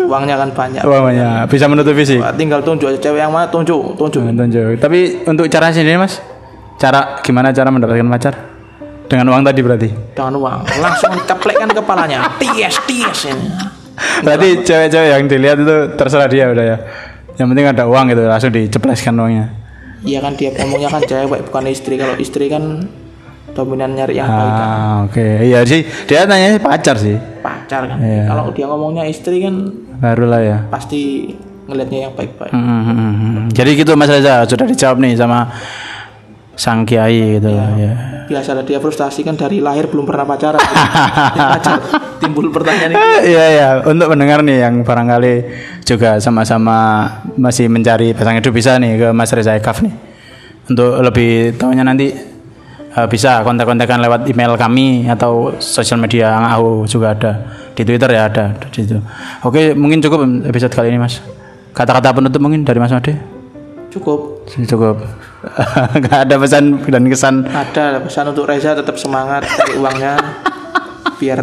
[0.00, 0.80] Uangnya kan banyak.
[0.80, 2.24] Uangnya bisa menutup fisik.
[2.40, 4.24] Tinggal tunjuk aja cewek yang mana tunjuk, tunjuk.
[4.24, 4.80] Tunjuk.
[4.80, 6.24] Tapi untuk cara sendiri Mas,
[6.80, 8.34] cara gimana cara mendapatkan pacar?
[9.10, 9.88] Dengan uang tadi berarti.
[10.16, 10.60] Dengan uang.
[10.80, 12.32] Langsung ceplekkan kepalanya.
[12.40, 13.48] Ties, ties ini.
[14.24, 16.78] Berarti cewek-cewek yang dilihat itu terserah dia udah ya.
[17.40, 19.46] Yang penting ada uang gitu, langsung dicepleskan uangnya.
[20.04, 21.96] Iya kan dia ngomongnya kan cewek bukan istri.
[21.96, 22.84] Kalau istri kan
[23.56, 24.68] dominan nyari yang baik kan.
[24.68, 25.26] Ah, oke.
[25.44, 25.88] Iya sih.
[26.04, 27.16] Dia nanya pacar sih.
[27.40, 27.96] Pacar kan.
[28.00, 28.28] Iya.
[28.28, 30.58] Kalau dia ngomongnya istri kan Barulah ya.
[30.68, 31.32] pasti
[31.68, 32.52] ngelihatnya yang baik-baik.
[32.52, 33.36] Hmm, hmm.
[33.52, 35.48] Jadi gitu Mas Reza sudah dijawab nih sama
[36.60, 37.64] sang kiai gitu ya.
[38.28, 40.60] Biasa ada dia frustasi kan dari lahir belum pernah pacaran.
[41.56, 41.80] Pacar
[42.20, 43.00] timbul pertanyaan itu.
[43.32, 45.34] Iya ya, untuk pendengar nih yang barangkali
[45.88, 47.08] juga sama-sama
[47.40, 49.94] masih mencari pasangan hidup bisa nih ke Mas Reza Ekaf nih.
[50.68, 52.12] Untuk lebih tahunya nanti
[52.92, 57.32] eh, bisa kontak-kontakan lewat email kami atau sosial media AU juga ada
[57.72, 59.00] di Twitter ya ada di situ.
[59.48, 61.24] Oke, mungkin cukup episode kali ini Mas.
[61.72, 63.29] Kata-kata penutup mungkin dari Mas Made?
[63.90, 64.46] Cukup.
[64.46, 64.96] Cukup.
[66.06, 70.14] Gak ada pesan dan kesan Ada pesan untuk Reza tetap semangat cari uangnya
[71.20, 71.40] biar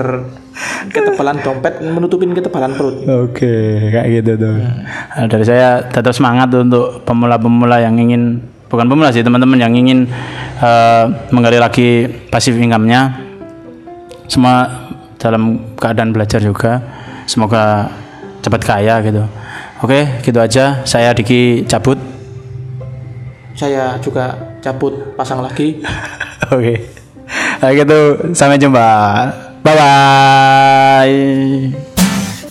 [0.89, 3.05] ketebalan dompet menutupin ketebalan perut.
[3.05, 4.57] Oke, kayak gitu tuh.
[4.57, 10.09] Nah, dari saya tetap semangat untuk pemula-pemula yang ingin bukan pemula sih teman-teman yang ingin
[10.59, 13.29] eh, menggali lagi pasif income-nya.
[14.27, 14.65] Semua
[15.21, 16.81] dalam keadaan belajar juga.
[17.29, 17.91] Semoga
[18.41, 19.23] cepat kaya gitu.
[19.85, 20.81] Oke, gitu aja.
[20.89, 22.16] Saya Diki cabut.
[23.57, 25.81] Saya juga cabut pasang lagi.
[26.53, 26.77] Oke.
[27.57, 28.29] Nah, gitu.
[28.37, 28.85] Sampai jumpa.
[29.65, 31.17] Bye bye.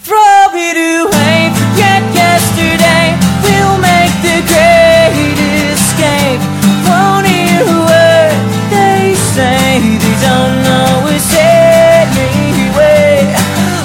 [0.03, 3.15] Throw it away, forget yesterday.
[3.47, 5.39] We'll make the great
[5.71, 6.43] escape.
[6.91, 8.35] Won't hear a word
[8.75, 9.79] they say.
[9.79, 13.31] They don't know us anyway.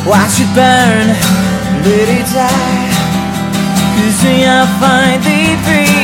[0.10, 1.14] Watch it burn,
[1.86, 2.90] let it die.
[3.94, 6.01] Cause we are finally free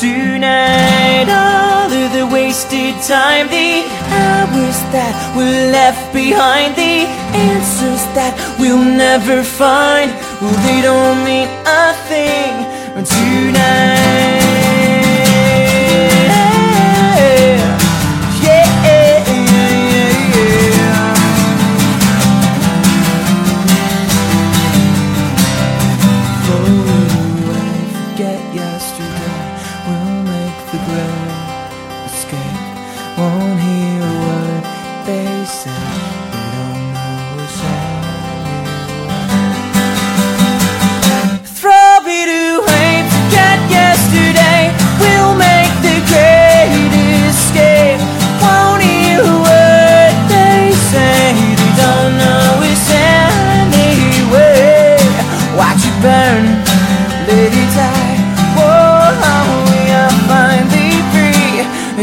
[0.00, 1.28] tonight.
[1.30, 8.82] All of the wasted time, the hours that were left behind, the answers that we'll
[8.82, 10.10] never find.
[10.40, 12.52] Well, they don't mean a thing
[13.04, 14.35] tonight.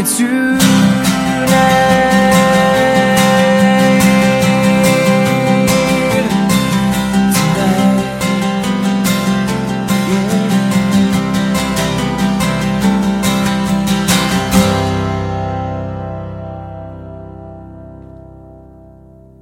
[0.04, 0.53] to